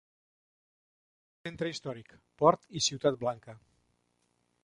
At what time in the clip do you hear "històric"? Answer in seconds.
1.73-2.15